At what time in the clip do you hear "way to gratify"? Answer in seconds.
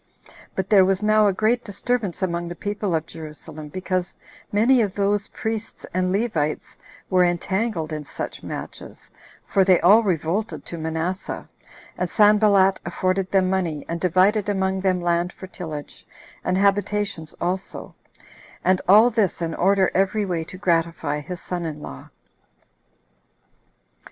20.25-21.19